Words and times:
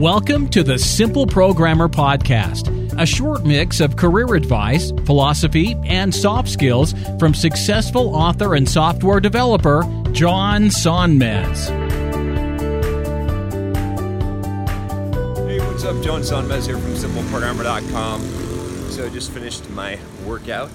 Welcome 0.00 0.48
to 0.52 0.62
the 0.62 0.78
Simple 0.78 1.26
Programmer 1.26 1.86
Podcast, 1.86 2.70
a 2.98 3.04
short 3.04 3.44
mix 3.44 3.80
of 3.80 3.96
career 3.96 4.34
advice, 4.34 4.92
philosophy, 5.04 5.76
and 5.84 6.14
soft 6.14 6.48
skills 6.48 6.94
from 7.18 7.34
successful 7.34 8.16
author 8.16 8.54
and 8.54 8.66
software 8.66 9.20
developer 9.20 9.82
John 10.12 10.70
Sonmez. 10.70 11.68
Hey, 15.46 15.58
what's 15.58 15.84
up? 15.84 16.02
John 16.02 16.22
Sonmez 16.22 16.64
here 16.64 16.78
from 16.78 16.92
SimpleProgrammer.com. 16.92 18.22
So 18.92 19.04
I 19.04 19.10
just 19.10 19.32
finished 19.32 19.68
my 19.68 19.98
workout, 20.24 20.70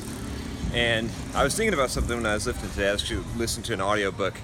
and 0.71 1.09
I 1.33 1.43
was 1.43 1.55
thinking 1.55 1.73
about 1.73 1.89
something 1.89 2.15
when 2.15 2.27
I 2.27 2.35
was 2.35 2.45
lifting 2.45 2.69
today. 2.69 2.89
I 2.89 2.93
actually 2.93 3.23
listened 3.37 3.65
to 3.65 3.73
an 3.73 3.81
audiobook, 3.81 4.35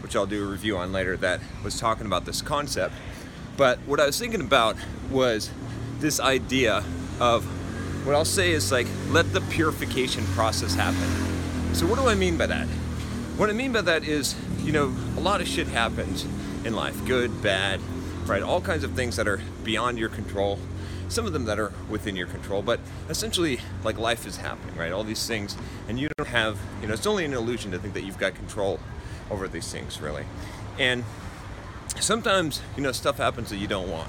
which 0.00 0.14
I'll 0.14 0.26
do 0.26 0.46
a 0.46 0.48
review 0.48 0.76
on 0.76 0.92
later, 0.92 1.16
that 1.16 1.40
was 1.64 1.80
talking 1.80 2.06
about 2.06 2.24
this 2.24 2.40
concept. 2.40 2.94
But 3.58 3.80
what 3.80 3.98
I 3.98 4.06
was 4.06 4.16
thinking 4.16 4.40
about 4.40 4.76
was 5.10 5.50
this 5.98 6.20
idea 6.20 6.84
of 7.18 7.44
what 8.06 8.14
I'll 8.14 8.24
say 8.24 8.52
is 8.52 8.70
like, 8.70 8.86
let 9.08 9.32
the 9.32 9.40
purification 9.40 10.24
process 10.26 10.74
happen. 10.74 11.74
So, 11.74 11.84
what 11.86 11.98
do 11.98 12.06
I 12.06 12.14
mean 12.14 12.38
by 12.38 12.46
that? 12.46 12.68
What 13.36 13.50
I 13.50 13.52
mean 13.52 13.72
by 13.72 13.80
that 13.82 14.04
is, 14.04 14.36
you 14.62 14.70
know, 14.70 14.94
a 15.16 15.20
lot 15.20 15.40
of 15.40 15.48
shit 15.48 15.66
happens 15.66 16.24
in 16.64 16.74
life 16.74 17.04
good, 17.04 17.42
bad, 17.42 17.80
right? 18.26 18.42
All 18.42 18.60
kinds 18.60 18.84
of 18.84 18.92
things 18.92 19.16
that 19.16 19.26
are 19.26 19.40
beyond 19.64 19.98
your 19.98 20.08
control, 20.08 20.60
some 21.08 21.26
of 21.26 21.32
them 21.32 21.44
that 21.46 21.58
are 21.58 21.72
within 21.90 22.14
your 22.14 22.28
control, 22.28 22.62
but 22.62 22.78
essentially, 23.08 23.58
like 23.82 23.98
life 23.98 24.24
is 24.24 24.36
happening, 24.36 24.76
right? 24.76 24.92
All 24.92 25.02
these 25.02 25.26
things, 25.26 25.56
and 25.88 25.98
you 25.98 26.08
don't 26.16 26.28
have, 26.28 26.58
you 26.80 26.86
know, 26.86 26.94
it's 26.94 27.06
only 27.08 27.24
an 27.24 27.34
illusion 27.34 27.72
to 27.72 27.78
think 27.80 27.94
that 27.94 28.04
you've 28.04 28.18
got 28.18 28.36
control 28.36 28.78
over 29.32 29.48
these 29.48 29.70
things, 29.72 30.00
really. 30.00 30.24
And 30.78 31.02
sometimes 32.00 32.60
you 32.76 32.82
know 32.82 32.92
stuff 32.92 33.18
happens 33.18 33.50
that 33.50 33.56
you 33.56 33.66
don't 33.66 33.90
want 33.90 34.08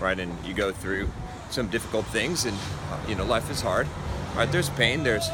right? 0.00 0.18
And 0.18 0.34
you 0.46 0.54
go 0.54 0.72
through 0.72 1.10
some 1.50 1.68
difficult 1.68 2.06
things 2.06 2.44
and 2.44 2.56
uh, 2.90 2.98
you 3.08 3.14
know 3.14 3.24
life 3.24 3.50
is 3.50 3.60
hard 3.60 3.86
right? 4.36 4.50
There's 4.50 4.70
pain 4.70 5.02
there's 5.02 5.28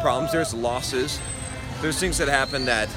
problems 0.00 0.32
there's 0.32 0.52
losses 0.52 1.20
there's 1.80 1.98
things 1.98 2.18
that 2.18 2.28
happen 2.28 2.64
that 2.66 2.88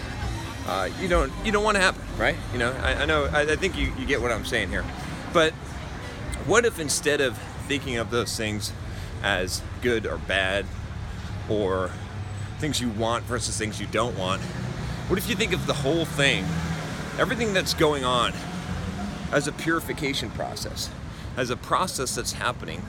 uh, 0.68 0.90
you 1.00 1.08
don't 1.08 1.32
you 1.44 1.52
don't 1.52 1.64
want 1.64 1.76
to 1.76 1.82
happen 1.82 2.02
right? 2.18 2.36
You 2.54 2.60
know 2.60 2.72
i, 2.82 2.94
I 2.94 3.06
know 3.06 3.26
I, 3.26 3.42
I 3.42 3.56
think 3.56 3.78
you, 3.78 3.92
you 3.98 4.06
get 4.06 4.22
what 4.22 4.32
i'm 4.32 4.46
saying 4.46 4.70
here. 4.70 4.84
But 5.34 5.54
what 6.46 6.66
if 6.66 6.80
instead 6.80 7.22
of 7.22 7.38
thinking 7.68 7.98
of 7.98 8.12
those 8.12 8.36
things 8.38 8.72
as 9.24 9.62
good 9.82 10.06
or 10.06 10.18
bad 10.18 10.66
or 11.50 11.92
things 12.60 12.80
you 12.80 12.90
want 12.90 13.24
versus 13.26 13.58
things 13.58 13.82
you 13.82 13.88
don't 13.88 14.18
want 14.18 14.42
what 15.08 15.18
if 15.18 15.30
you 15.30 15.36
think 15.36 15.54
of 15.54 15.66
the 15.68 15.74
whole 15.74 16.06
thing 16.06 16.46
everything 17.18 17.54
that's 17.54 17.74
going 17.74 18.04
on 18.04 18.34
as 19.32 19.48
a 19.48 19.52
purification 19.52 20.30
process, 20.32 20.90
as 21.38 21.50
a 21.50 21.58
process 21.58 22.16
that's 22.16 22.34
happening 22.34 22.82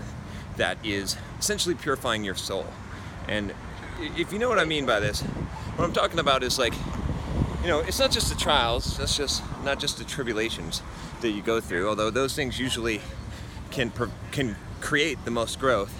that 0.57 0.79
is 0.85 1.17
essentially 1.39 1.75
purifying 1.75 2.25
your 2.25 2.35
soul. 2.35 2.67
And 3.29 3.55
if 4.01 4.33
you 4.33 4.39
know 4.39 4.49
what 4.49 4.59
I 4.59 4.65
mean 4.65 4.87
by 4.87 5.01
this, 5.01 5.23
what 5.23 5.85
I'm 5.85 5.93
talking 5.93 6.19
about 6.19 6.43
is 6.43 6.59
like, 6.59 6.75
you 7.63 7.69
know, 7.69 7.81
it's 7.81 7.99
not 7.99 8.11
just 8.11 8.29
the 8.29 8.39
trials, 8.39 8.97
that's 8.97 9.17
just 9.17 9.43
not 9.65 9.79
just 9.79 9.99
the 9.99 10.05
tribulations 10.05 10.83
that 11.21 11.31
you 11.31 11.43
go 11.43 11.61
through, 11.61 11.89
although 11.89 12.11
those 12.11 12.35
things 12.35 12.59
usually 12.59 13.01
can 13.71 13.93
can 14.31 14.57
create 14.81 15.25
the 15.25 15.31
most 15.31 15.59
growth. 15.59 15.93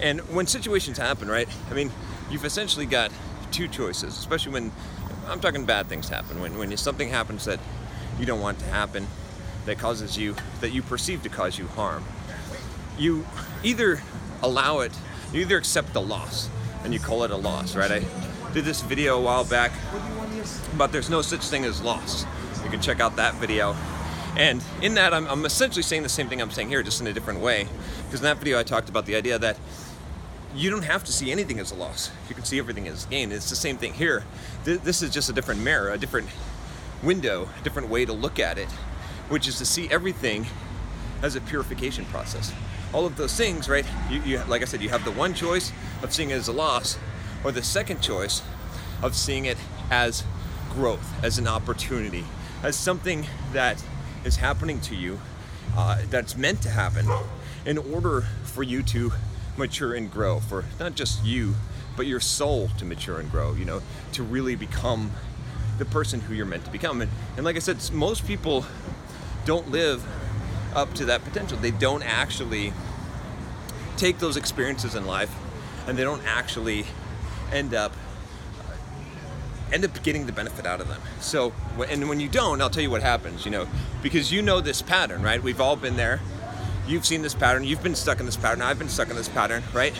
And 0.00 0.20
when 0.34 0.46
situations 0.46 0.98
happen, 0.98 1.28
right? 1.28 1.48
I 1.70 1.74
mean, 1.74 1.90
you've 2.30 2.44
essentially 2.44 2.86
got 2.86 3.10
two 3.50 3.68
choices, 3.68 4.16
especially 4.18 4.52
when 4.52 4.72
I'm 5.26 5.40
talking 5.40 5.64
bad 5.64 5.86
things 5.86 6.08
happen 6.08 6.40
when, 6.40 6.58
when 6.58 6.76
something 6.76 7.08
happens 7.08 7.44
that 7.44 7.60
you 8.18 8.26
don't 8.26 8.40
want 8.40 8.58
to 8.60 8.66
happen, 8.66 9.06
that 9.66 9.78
causes 9.78 10.16
you, 10.16 10.36
that 10.60 10.70
you 10.70 10.82
perceive 10.82 11.22
to 11.22 11.28
cause 11.28 11.58
you 11.58 11.66
harm. 11.68 12.04
You 12.98 13.26
either 13.62 14.02
allow 14.42 14.80
it, 14.80 14.92
you 15.32 15.40
either 15.40 15.56
accept 15.56 15.92
the 15.92 16.00
loss 16.00 16.48
and 16.84 16.92
you 16.92 17.00
call 17.00 17.24
it 17.24 17.30
a 17.30 17.36
loss, 17.36 17.76
right? 17.76 17.90
I 17.90 18.04
did 18.52 18.64
this 18.64 18.80
video 18.80 19.18
a 19.18 19.20
while 19.20 19.44
back 19.44 19.72
but 20.76 20.92
there's 20.92 21.10
no 21.10 21.22
such 21.22 21.42
thing 21.42 21.64
as 21.64 21.82
loss. 21.82 22.24
You 22.64 22.70
can 22.70 22.80
check 22.80 23.00
out 23.00 23.16
that 23.16 23.34
video. 23.36 23.76
And 24.36 24.62
in 24.80 24.94
that, 24.94 25.12
I'm, 25.12 25.26
I'm 25.26 25.44
essentially 25.44 25.82
saying 25.82 26.02
the 26.02 26.08
same 26.08 26.28
thing 26.28 26.40
I'm 26.40 26.50
saying 26.50 26.68
here, 26.68 26.82
just 26.82 27.00
in 27.00 27.06
a 27.06 27.12
different 27.12 27.40
way. 27.40 27.66
Because 28.04 28.20
in 28.20 28.24
that 28.24 28.38
video, 28.38 28.58
I 28.58 28.62
talked 28.62 28.88
about 28.88 29.06
the 29.06 29.16
idea 29.16 29.38
that 29.38 29.58
you 30.54 30.70
don't 30.70 30.84
have 30.84 31.04
to 31.04 31.12
see 31.12 31.30
anything 31.30 31.58
as 31.60 31.70
a 31.70 31.74
loss. 31.74 32.10
You 32.28 32.34
can 32.34 32.44
see 32.44 32.58
everything 32.58 32.88
as 32.88 33.06
a 33.06 33.08
gain. 33.08 33.32
It's 33.32 33.50
the 33.50 33.56
same 33.56 33.76
thing 33.76 33.94
here. 33.94 34.24
This 34.64 35.02
is 35.02 35.10
just 35.10 35.28
a 35.30 35.32
different 35.32 35.62
mirror, 35.62 35.90
a 35.90 35.98
different 35.98 36.28
window, 37.02 37.48
a 37.58 37.64
different 37.64 37.88
way 37.88 38.04
to 38.04 38.12
look 38.12 38.38
at 38.38 38.58
it, 38.58 38.68
which 39.28 39.46
is 39.46 39.58
to 39.58 39.64
see 39.64 39.88
everything 39.90 40.46
as 41.22 41.36
a 41.36 41.40
purification 41.40 42.04
process. 42.06 42.52
All 42.92 43.06
of 43.06 43.16
those 43.16 43.36
things, 43.36 43.68
right? 43.68 43.86
You, 44.10 44.20
you, 44.22 44.42
like 44.48 44.62
I 44.62 44.64
said, 44.64 44.82
you 44.82 44.88
have 44.88 45.04
the 45.04 45.12
one 45.12 45.34
choice 45.34 45.72
of 46.02 46.12
seeing 46.12 46.30
it 46.30 46.34
as 46.34 46.48
a 46.48 46.52
loss, 46.52 46.98
or 47.44 47.52
the 47.52 47.62
second 47.62 48.02
choice 48.02 48.42
of 49.02 49.14
seeing 49.14 49.44
it 49.44 49.56
as 49.90 50.24
growth, 50.70 51.24
as 51.24 51.38
an 51.38 51.46
opportunity, 51.46 52.24
as 52.62 52.76
something 52.76 53.26
that 53.52 53.82
is 54.24 54.36
happening 54.36 54.80
to 54.80 54.96
you, 54.96 55.20
uh, 55.76 55.98
that's 56.10 56.36
meant 56.36 56.60
to 56.62 56.70
happen, 56.70 57.06
in 57.64 57.78
order 57.78 58.22
for 58.42 58.62
you 58.62 58.82
to 58.82 59.12
mature 59.56 59.94
and 59.94 60.10
grow 60.10 60.40
for 60.40 60.64
not 60.78 60.94
just 60.94 61.24
you 61.24 61.54
but 61.96 62.06
your 62.06 62.20
soul 62.20 62.68
to 62.78 62.84
mature 62.84 63.18
and 63.18 63.30
grow 63.30 63.52
you 63.54 63.64
know 63.64 63.82
to 64.12 64.22
really 64.22 64.56
become 64.56 65.10
the 65.80 65.84
person 65.86 66.20
who 66.20 66.34
you're 66.34 66.46
meant 66.46 66.64
to 66.66 66.70
become. 66.70 67.00
And, 67.00 67.10
and 67.36 67.44
like 67.44 67.56
i 67.56 67.58
said 67.58 67.78
most 67.92 68.24
people 68.26 68.64
don't 69.44 69.70
live 69.70 70.06
up 70.76 70.94
to 70.94 71.06
that 71.06 71.24
potential. 71.24 71.58
They 71.58 71.72
don't 71.72 72.02
actually 72.02 72.72
take 73.96 74.18
those 74.18 74.36
experiences 74.36 74.94
in 74.94 75.04
life 75.04 75.34
and 75.88 75.98
they 75.98 76.04
don't 76.04 76.22
actually 76.24 76.84
end 77.50 77.74
up 77.74 77.92
uh, 78.60 78.74
end 79.72 79.84
up 79.84 80.02
getting 80.04 80.26
the 80.26 80.32
benefit 80.32 80.66
out 80.66 80.80
of 80.80 80.86
them. 80.86 81.00
So 81.20 81.52
and 81.88 82.08
when 82.08 82.20
you 82.20 82.28
don't 82.28 82.60
i'll 82.60 82.70
tell 82.70 82.82
you 82.82 82.90
what 82.90 83.02
happens 83.02 83.46
you 83.46 83.50
know 83.50 83.66
because 84.02 84.30
you 84.30 84.42
know 84.42 84.60
this 84.60 84.82
pattern 84.82 85.22
right? 85.22 85.42
We've 85.42 85.60
all 85.60 85.76
been 85.76 85.96
there 85.96 86.20
You've 86.90 87.06
seen 87.06 87.22
this 87.22 87.34
pattern, 87.34 87.62
you've 87.62 87.84
been 87.84 87.94
stuck 87.94 88.18
in 88.18 88.26
this 88.26 88.36
pattern, 88.36 88.62
I've 88.62 88.80
been 88.80 88.88
stuck 88.88 89.10
in 89.10 89.14
this 89.14 89.28
pattern, 89.28 89.62
right? 89.72 89.96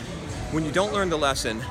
When 0.51 0.65
you 0.65 0.73
don't 0.73 0.91
learn 0.91 1.09
the 1.09 1.17
lesson, 1.17 1.61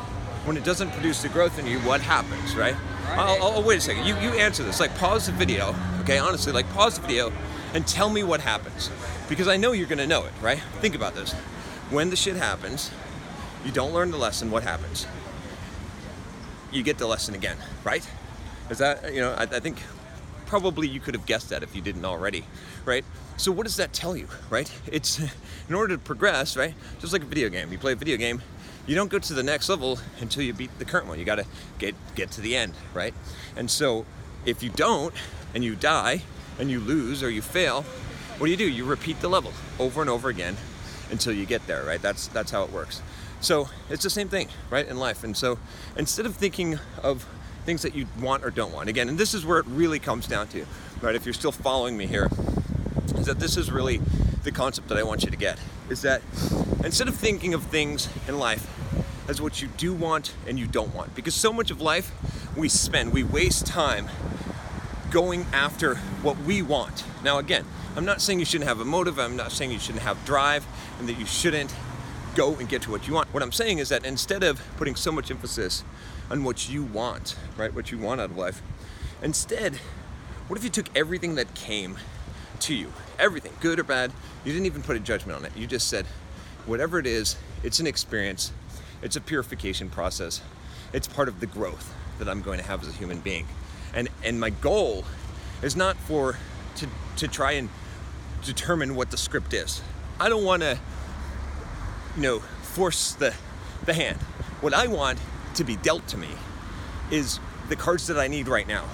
when 0.47 0.57
it 0.57 0.65
doesn't 0.65 0.93
produce 0.93 1.21
the 1.21 1.29
growth 1.29 1.59
in 1.59 1.67
you, 1.67 1.79
what 1.81 2.01
happens, 2.01 2.57
right? 2.57 2.75
I'll, 3.09 3.21
I'll, 3.21 3.35
oh, 3.35 3.39
oh, 3.43 3.53
oh, 3.57 3.61
wait 3.61 3.77
a 3.77 3.81
second. 3.83 4.07
You, 4.07 4.17
you 4.17 4.31
answer 4.31 4.63
this. 4.63 4.81
Like, 4.81 4.97
pause 4.97 5.27
the 5.27 5.33
video, 5.33 5.75
okay? 6.01 6.17
Honestly, 6.17 6.55
like, 6.55 6.67
pause 6.73 6.95
the 6.99 7.03
video 7.03 7.35
and 7.75 7.87
tell 7.87 8.09
me 8.09 8.23
what 8.23 8.41
happens. 8.41 8.91
Because 9.29 9.47
I 9.47 9.59
know 9.59 9.73
you're 9.73 9.87
gonna 9.87 10.07
know 10.07 10.25
it, 10.25 10.33
right? 10.41 10.61
Think 10.81 10.95
about 10.95 11.15
this. 11.15 11.33
When 11.91 12.09
the 12.09 12.17
shit 12.17 12.37
happens, 12.37 12.91
you 13.63 13.73
don't 13.73 13.93
learn 13.93 14.13
the 14.13 14.17
lesson, 14.17 14.51
what 14.51 14.63
happens? 14.63 15.07
You 16.73 16.83
get 16.83 16.97
the 16.97 17.07
lesson 17.07 17.35
again, 17.35 17.59
right? 17.85 18.09
Is 18.71 18.79
that, 18.79 19.13
you 19.13 19.21
know, 19.21 19.33
I, 19.33 19.43
I 19.43 19.61
think 19.61 19.83
probably 20.51 20.89
you 20.89 20.99
could 20.99 21.15
have 21.15 21.25
guessed 21.27 21.49
that 21.51 21.63
if 21.63 21.77
you 21.77 21.81
didn't 21.81 22.05
already, 22.05 22.45
right? 22.85 23.05
So 23.37 23.53
what 23.53 23.67
does 23.67 23.77
that 23.77 23.93
tell 23.93 24.17
you, 24.17 24.27
right? 24.51 24.71
It's 24.91 25.21
in 25.69 25.75
order 25.77 25.95
to 25.95 26.03
progress, 26.03 26.57
right? 26.57 26.75
Just 26.99 27.13
like 27.13 27.23
a 27.23 27.27
video 27.27 27.49
game. 27.49 27.71
You 27.71 27.79
play 27.79 27.93
a 27.93 27.97
video 27.97 28.17
game, 28.17 28.43
you 28.85 28.97
don't 28.97 29.09
go 29.09 29.21
to 29.21 29.33
the 29.33 29.45
next 29.45 29.69
level 29.69 30.01
until 30.21 30.43
you 30.43 30.53
beat 30.53 30.77
the 30.81 30.85
current 30.85 31.07
one. 31.07 31.21
You 31.21 31.25
got 31.25 31.37
to 31.37 31.47
get 31.79 31.95
get 32.17 32.33
to 32.33 32.41
the 32.41 32.57
end, 32.57 32.75
right? 32.95 33.15
And 33.55 33.71
so 33.71 34.07
if 34.45 34.61
you 34.61 34.71
don't 34.71 35.15
and 35.55 35.63
you 35.63 35.77
die 35.77 36.23
and 36.59 36.69
you 36.69 36.81
lose 36.81 37.23
or 37.23 37.31
you 37.31 37.43
fail, 37.43 37.83
what 38.39 38.47
do 38.47 38.51
you 38.51 38.57
do? 38.57 38.69
You 38.69 38.85
repeat 38.85 39.21
the 39.21 39.29
level 39.29 39.53
over 39.79 40.01
and 40.01 40.11
over 40.11 40.31
again 40.31 40.57
until 41.13 41.33
you 41.33 41.47
get 41.47 41.65
there, 41.69 41.85
right? 41.85 42.03
That's 42.03 42.27
that's 42.27 42.51
how 42.51 42.65
it 42.65 42.73
works. 42.73 43.03
So 43.41 43.69
it's 43.89 44.03
the 44.03 44.11
same 44.11 44.29
thing, 44.29 44.49
right, 44.69 44.87
in 44.87 44.99
life. 44.99 45.23
And 45.23 45.37
so 45.37 45.61
instead 45.97 46.27
of 46.27 46.35
thinking 46.35 46.81
of 47.01 47.25
things 47.71 47.83
that 47.83 47.95
you 47.95 48.05
want 48.21 48.45
or 48.45 48.51
don't 48.51 48.73
want, 48.73 48.89
again, 48.89 49.09
and 49.09 49.17
this 49.17 49.33
is 49.33 49.47
where 49.47 49.61
it 49.61 49.67
really 49.69 50.01
comes 50.01 50.27
down 50.27 50.49
to, 50.49 50.67
right? 51.01 51.15
If 51.15 51.25
you're 51.25 51.33
still 51.33 51.53
following 51.53 51.97
me 51.97 52.05
here, 52.05 52.29
is 53.17 53.27
that 53.27 53.39
this 53.39 53.57
is 53.57 53.71
really 53.71 54.01
the 54.43 54.51
concept 54.51 54.89
that 54.89 54.99
I 54.99 55.05
want 55.05 55.23
you 55.23 55.31
to 55.31 55.37
get 55.37 55.57
is 55.89 56.03
that 56.03 56.21
instead 56.85 57.07
of 57.07 57.15
thinking 57.15 57.55
of 57.55 57.63
things 57.63 58.09
in 58.27 58.41
life 58.41 58.67
as 59.29 59.41
what 59.41 59.63
you 59.63 59.69
do 59.77 59.95
want 59.95 60.33
and 60.49 60.59
you 60.59 60.67
don't 60.67 60.93
want, 60.93 61.15
because 61.15 61.33
so 61.33 61.53
much 61.53 61.71
of 61.71 61.81
life 61.81 62.11
we 62.57 62.69
spend, 62.69 63.13
we 63.13 63.23
waste 63.23 63.67
time 63.67 64.09
going 65.13 65.47
after 65.53 65.95
what 66.25 66.39
we 66.39 66.63
want. 66.63 67.05
Now, 67.23 67.39
again, 67.39 67.65
I'm 67.95 68.05
not 68.05 68.21
saying 68.21 68.41
you 68.41 68.45
shouldn't 68.45 68.67
have 68.69 68.81
a 68.81 68.85
motive, 68.85 69.17
I'm 69.21 69.37
not 69.37 69.53
saying 69.53 69.71
you 69.71 69.79
shouldn't 69.79 70.03
have 70.03 70.25
drive, 70.25 70.67
and 70.99 71.09
that 71.09 71.21
you 71.21 71.27
shouldn't 71.27 71.73
go 72.35 72.55
and 72.57 72.69
get 72.69 72.83
to 72.83 72.91
what 72.91 73.07
you 73.07 73.15
want. 73.15 73.33
What 73.35 73.43
I'm 73.43 73.53
saying 73.53 73.79
is 73.79 73.89
that 73.89 74.05
instead 74.05 74.43
of 74.43 74.63
putting 74.77 74.95
so 74.95 75.13
much 75.13 75.31
emphasis 75.31 75.85
on 76.31 76.45
what 76.45 76.69
you 76.69 76.85
want, 76.85 77.37
right, 77.57 77.73
what 77.75 77.91
you 77.91 77.99
want 77.99 78.21
out 78.21 78.31
of 78.31 78.37
life, 78.37 78.63
instead, 79.23 79.77
what 80.49 80.59
if 80.59 80.65
you 80.65 80.71
took 80.71 80.87
everything 80.97 81.35
that 81.37 81.55
came 81.55 81.97
to 82.61 82.75
you, 82.75 82.93
everything, 83.19 83.53
good 83.61 83.79
or 83.79 83.85
bad, 83.85 84.13
you 84.45 84.53
didn't 84.53 84.67
even 84.67 84.83
put 84.83 84.97
a 84.97 85.01
judgment 85.01 85.39
on 85.39 85.45
it. 85.45 85.53
You 85.57 85.67
just 85.67 85.89
said, 85.89 86.07
whatever 86.67 86.99
it 86.99 87.07
is, 87.07 87.37
it's 87.63 87.81
an 87.81 87.87
experience, 87.87 88.53
it's 89.03 89.17
a 89.17 89.21
purification 89.21 89.91
process, 89.91 90.43
it's 90.93 91.09
part 91.09 91.29
of 91.29 91.41
the 91.41 91.47
growth 91.47 91.95
that 92.19 92.29
I'm 92.29 92.43
going 92.43 92.59
to 92.59 92.65
have 92.65 92.83
as 92.83 92.89
a 92.89 92.93
human 92.93 93.21
being. 93.21 93.47
And 93.95 94.09
and 94.23 94.39
my 94.39 94.51
goal 94.51 95.05
is 95.63 95.75
not 95.75 95.97
for 95.97 96.37
to 96.77 96.87
to 97.17 97.29
try 97.29 97.53
and 97.53 97.69
determine 98.45 98.95
what 98.95 99.11
the 99.11 99.17
script 99.17 99.53
is. 99.53 99.83
I 100.21 100.29
don't 100.29 100.45
want 100.45 100.63
to 100.63 100.79
you 102.17 102.23
know 102.23 102.39
force 102.41 103.13
the 103.13 103.35
the 103.87 103.95
hand. 103.95 104.19
What 104.61 104.75
I 104.75 104.87
want 104.87 105.19
to 105.55 105.65
be 105.65 105.77
dealt 105.77 106.07
to 106.09 106.19
me 106.19 106.29
is 107.11 107.41
the 107.69 107.77
cards 107.77 108.07
that 108.09 108.19
I 108.19 108.29
need 108.29 108.49
right 108.49 108.67
now. 108.67 108.85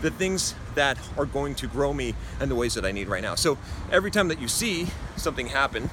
The 0.00 0.10
things 0.10 0.54
that 0.74 0.96
are 1.16 1.26
going 1.26 1.56
to 1.56 1.66
grow 1.66 1.92
me 1.92 2.14
and 2.40 2.50
the 2.50 2.54
ways 2.54 2.74
that 2.74 2.84
I 2.84 2.92
need 2.92 3.08
right 3.08 3.22
now. 3.22 3.34
So 3.34 3.58
every 3.90 4.10
time 4.12 4.28
that 4.28 4.40
you 4.40 4.46
see 4.46 4.88
something 5.16 5.48
happen, 5.48 5.90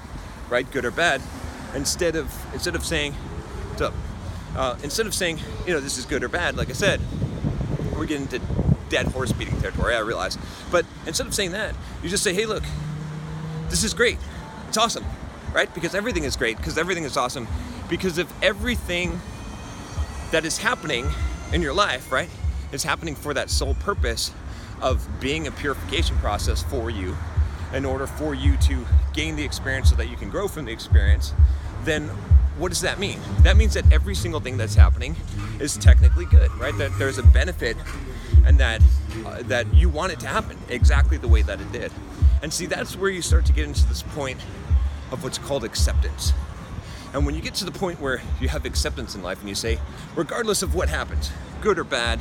right, 0.47 0.69
good 0.69 0.85
or 0.85 0.91
bad, 0.91 1.21
instead 1.73 2.15
of 2.15 2.31
instead 2.53 2.75
of 2.75 2.85
saying? 2.85 3.15
Uh, 4.55 4.77
instead 4.83 5.05
of 5.05 5.13
saying, 5.13 5.37
you 5.67 5.73
know, 5.73 5.81
this 5.81 5.97
is 5.97 6.05
good 6.05 6.23
or 6.23 6.29
bad, 6.29 6.55
like 6.55 6.69
I 6.69 6.73
said, 6.73 7.01
we're 7.97 8.05
getting 8.05 8.23
into 8.23 8.39
dead 8.87 9.07
horse 9.07 9.33
beating 9.33 9.59
territory, 9.59 9.93
I 9.93 9.99
realize. 9.99 10.37
But 10.71 10.85
instead 11.05 11.27
of 11.27 11.35
saying 11.35 11.51
that, 11.51 11.75
you 12.01 12.07
just 12.07 12.23
say, 12.23 12.33
hey, 12.33 12.45
look, 12.45 12.63
this 13.69 13.83
is 13.83 13.93
great. 13.93 14.17
It's 14.69 14.77
awesome, 14.77 15.03
right? 15.55 15.73
Because 15.73 15.95
everything 15.95 16.25
is 16.25 16.35
great, 16.35 16.57
because 16.57 16.77
everything 16.77 17.05
is 17.05 17.15
awesome, 17.15 17.47
because 17.89 18.17
if 18.17 18.31
everything 18.43 19.19
that 20.31 20.43
is 20.43 20.57
happening 20.57 21.07
in 21.53 21.61
your 21.61 21.73
life, 21.73 22.11
right, 22.11 22.29
is 22.73 22.83
happening 22.83 23.15
for 23.15 23.33
that 23.33 23.49
sole 23.49 23.73
purpose 23.75 24.31
of 24.81 25.07
being 25.21 25.47
a 25.47 25.51
purification 25.51 26.17
process 26.17 26.61
for 26.63 26.89
you 26.89 27.15
in 27.73 27.85
order 27.85 28.05
for 28.05 28.35
you 28.35 28.57
to 28.57 28.85
gain 29.13 29.37
the 29.37 29.43
experience 29.43 29.89
so 29.89 29.95
that 29.95 30.09
you 30.09 30.17
can 30.17 30.29
grow 30.29 30.47
from 30.47 30.65
the 30.65 30.71
experience, 30.71 31.33
then 31.85 32.09
what 32.57 32.69
does 32.69 32.81
that 32.81 32.99
mean? 32.99 33.19
That 33.39 33.55
means 33.55 33.73
that 33.75 33.89
every 33.91 34.15
single 34.15 34.41
thing 34.41 34.57
that's 34.57 34.75
happening 34.75 35.15
is 35.59 35.77
technically 35.77 36.25
good, 36.25 36.53
right? 36.55 36.77
That 36.77 36.91
there's 36.99 37.17
a 37.17 37.23
benefit, 37.23 37.77
and 38.45 38.57
that 38.59 38.81
uh, 39.25 39.41
that 39.43 39.73
you 39.73 39.89
want 39.89 40.11
it 40.11 40.19
to 40.21 40.27
happen 40.27 40.57
exactly 40.69 41.17
the 41.17 41.27
way 41.27 41.41
that 41.43 41.59
it 41.59 41.71
did. 41.71 41.91
And 42.41 42.53
see, 42.53 42.65
that's 42.65 42.95
where 42.95 43.09
you 43.09 43.21
start 43.21 43.45
to 43.47 43.53
get 43.53 43.65
into 43.65 43.85
this 43.87 44.03
point 44.03 44.39
of 45.15 45.23
what's 45.23 45.39
called 45.39 45.63
acceptance. 45.63 46.33
And 47.13 47.25
when 47.25 47.33
you 47.33 47.41
get 47.41 47.55
to 47.55 47.65
the 47.65 47.71
point 47.71 47.99
where 47.99 48.21
you 48.39 48.47
have 48.49 48.65
acceptance 48.65 49.15
in 49.15 49.23
life, 49.23 49.39
and 49.39 49.49
you 49.49 49.55
say, 49.55 49.79
regardless 50.15 50.61
of 50.61 50.75
what 50.75 50.89
happens, 50.89 51.31
good 51.61 51.79
or 51.79 51.83
bad, 51.83 52.19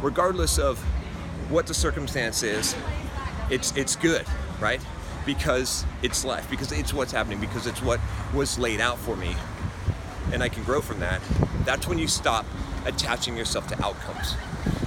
regardless 0.00 0.58
of 0.58 0.78
what 1.50 1.66
the 1.66 1.74
circumstance 1.74 2.42
is, 2.42 2.74
it's 3.50 3.76
it's 3.76 3.96
good, 3.96 4.24
right? 4.60 4.80
Because 5.26 5.84
it's 6.02 6.24
life, 6.24 6.48
because 6.48 6.72
it's 6.72 6.94
what's 6.94 7.12
happening, 7.12 7.40
because 7.40 7.66
it's 7.66 7.82
what 7.82 8.00
was 8.32 8.58
laid 8.58 8.80
out 8.80 8.98
for 8.98 9.16
me 9.16 9.34
and 10.32 10.42
I 10.42 10.48
can 10.48 10.62
grow 10.64 10.80
from 10.80 11.00
that, 11.00 11.20
that's 11.64 11.86
when 11.86 11.98
you 11.98 12.08
stop 12.08 12.44
attaching 12.84 13.36
yourself 13.36 13.66
to 13.68 13.84
outcomes. 13.84 14.34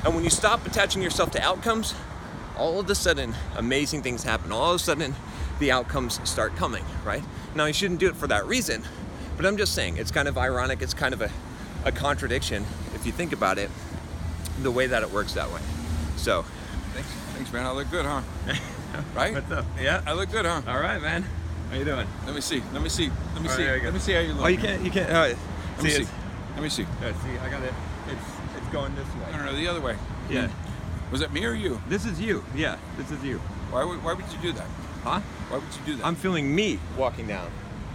And 0.04 0.16
when 0.16 0.24
you 0.24 0.30
stop 0.30 0.66
attaching 0.66 1.02
yourself 1.02 1.32
to 1.32 1.42
outcomes, 1.42 1.94
all 2.58 2.80
of 2.80 2.90
a 2.90 2.96
sudden, 2.96 3.34
amazing 3.56 4.04
things 4.04 4.24
happen. 4.24 4.52
All 4.52 4.72
of 4.72 4.76
a 4.76 4.80
sudden, 4.80 5.16
the 5.60 5.72
outcomes 5.72 6.20
start 6.30 6.56
coming, 6.56 6.84
right? 7.06 7.24
Now, 7.56 7.66
you 7.66 7.74
shouldn't 7.74 8.00
do 8.00 8.08
it 8.08 8.16
for 8.16 8.28
that 8.28 8.46
reason, 8.46 8.84
but 9.36 9.46
I'm 9.46 9.58
just 9.58 9.74
saying, 9.76 9.98
it's 9.98 10.12
kind 10.12 10.28
of 10.28 10.38
ironic, 10.38 10.82
it's 10.82 10.94
kind 10.94 11.14
of 11.14 11.22
a, 11.22 11.30
a 11.84 11.92
contradiction 11.92 12.66
if 12.96 13.06
you 13.06 13.12
think 13.12 13.34
about 13.34 13.58
it, 13.58 13.70
the 14.62 14.72
way 14.72 14.88
that 14.88 15.04
it 15.04 15.12
works 15.12 15.34
that 15.34 15.52
way. 15.52 15.62
So, 16.18 16.44
Thanks, 16.94 17.10
thanks, 17.34 17.54
man. 17.54 17.66
I 17.66 17.72
look 17.72 17.90
good, 17.90 18.06
huh? 18.06 18.22
right? 19.16 19.34
what's 19.34 19.52
up? 19.52 19.66
Yeah. 19.82 20.02
I 20.06 20.14
look 20.14 20.30
good, 20.32 20.46
huh? 20.46 20.62
All 20.68 20.80
right, 20.80 21.02
man. 21.02 21.26
How 21.70 21.78
you 21.78 21.86
doing? 21.86 22.06
Let 22.26 22.36
me 22.36 22.42
see. 22.42 22.62
Let 22.74 22.82
me 22.82 22.90
see. 22.90 23.10
Let 23.34 23.42
me 23.42 23.50
All 23.50 23.56
see. 23.56 23.62
right, 23.64 23.68
there 23.68 23.76
you 23.78 23.82
go. 23.82 23.86
Let 23.88 23.94
me 23.94 24.00
see 24.02 24.12
how 24.14 24.20
you 24.20 24.34
look. 24.34 24.44
Oh, 24.44 24.48
you 24.48 24.58
can't. 24.58 24.82
You 24.84 24.92
can't. 24.92 25.10
All 25.10 25.22
right. 25.22 25.38
Let 25.78 25.84
me 25.86 25.90
see. 25.90 26.08
Let 26.54 26.64
me 26.64 26.70
see. 26.70 26.86
Yeah, 27.02 27.14
see, 27.14 27.38
I 27.40 27.50
got 27.50 27.64
it. 27.64 27.74
It's 28.10 28.58
it's 28.58 28.68
going 28.74 28.94
this 28.96 29.08
No, 29.16 29.24
way. 29.24 29.32
no, 29.38 29.46
no, 29.46 29.56
the 29.56 29.68
other 29.70 29.80
way. 29.80 29.96
Yeah. 30.30 30.50
Was 31.12 31.22
it 31.22 31.32
me 31.32 31.46
or 31.46 31.54
you? 31.54 31.82
This 31.88 32.06
is 32.06 32.20
you. 32.20 32.44
Yeah, 32.54 32.78
this 32.98 33.10
is 33.10 33.24
you. 33.24 33.38
Why 33.72 33.86
would, 33.86 34.04
why 34.04 34.14
would 34.14 34.26
you 34.34 34.38
do 34.42 34.52
that? 34.52 34.68
Huh? 35.04 35.20
Why 35.50 35.58
would 35.58 35.64
you 35.76 35.86
do 35.86 35.96
that? 35.98 36.06
I'm 36.06 36.16
feeling 36.16 36.54
me 36.54 36.80
walking 36.98 37.28
down. 37.28 37.50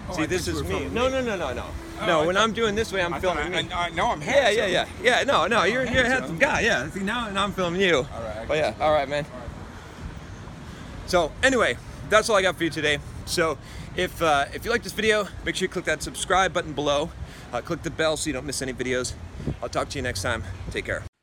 Oh, 0.09 0.15
See, 0.15 0.23
I 0.23 0.27
this 0.27 0.47
is 0.49 0.63
me. 0.63 0.87
No, 0.89 1.09
no, 1.09 1.21
no, 1.21 1.37
no, 1.37 1.53
no. 1.53 1.65
Oh, 2.01 2.07
no, 2.07 2.21
I 2.23 2.27
when 2.27 2.35
thought- 2.37 2.43
I'm 2.45 2.53
doing 2.53 2.75
this 2.75 2.93
way, 2.93 3.03
I'm 3.03 3.15
I 3.15 3.21
filming 3.21 3.51
me. 3.51 3.57
I, 3.73 3.87
I 3.87 3.91
know 3.91 4.11
I'm 4.11 4.21
handsome. 4.21 4.57
yeah, 4.59 4.67
yeah, 4.67 4.87
yeah. 5.03 5.19
yeah. 5.19 5.25
No, 5.25 5.47
no, 5.47 5.65
you're 5.65 5.85
you're 5.85 6.05
a 6.05 6.09
handsome 6.09 6.39
guy. 6.39 6.61
Yeah. 6.61 6.89
See 6.91 7.01
now, 7.01 7.29
and 7.29 7.39
I'm 7.39 7.53
filming 7.53 7.81
you. 7.81 7.97
All 7.99 8.23
right, 8.23 8.47
But 8.47 8.57
yeah, 8.59 8.75
all 8.81 8.93
right, 8.93 9.09
man. 9.09 9.25
So 11.07 11.33
anyway, 11.43 11.77
that's 12.09 12.29
all 12.29 12.37
I 12.37 12.43
got 12.43 12.57
for 12.57 12.65
you 12.65 12.71
today. 12.71 12.99
So 13.25 13.59
if 13.97 14.21
uh, 14.23 14.47
if 14.53 14.65
you 14.65 14.71
like 14.71 14.83
this 14.83 14.93
video, 14.93 15.27
make 15.45 15.57
sure 15.57 15.65
you 15.67 15.69
click 15.71 15.85
that 15.87 16.03
subscribe 16.03 16.53
button 16.53 16.73
below. 16.73 17.11
Uh, 17.53 17.61
click 17.61 17.83
the 17.83 17.91
bell 17.91 18.17
so 18.17 18.27
you 18.29 18.33
don't 18.35 18.45
miss 18.47 18.61
any 18.63 18.73
videos. 18.73 19.15
I'll 19.63 19.69
talk 19.69 19.89
to 19.91 19.99
you 19.99 20.03
next 20.03 20.23
time. 20.23 20.43
Take 20.71 20.85
care. 20.85 21.16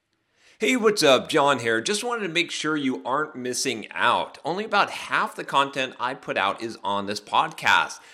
Hey, 0.64 0.78
what's 0.78 1.04
up? 1.04 1.28
John 1.28 1.60
here. 1.60 1.82
Just 1.82 2.06
wanted 2.06 2.26
to 2.26 2.34
make 2.34 2.50
sure 2.50 2.78
you 2.78 3.02
aren't 3.04 3.36
missing 3.36 3.86
out. 3.92 4.38
Only 4.46 4.64
about 4.64 4.92
half 4.92 5.36
the 5.36 5.44
content 5.44 5.94
I 6.00 6.14
put 6.14 6.38
out 6.38 6.62
is 6.62 6.78
on 6.86 7.06
this 7.06 7.20
podcast. 7.20 8.00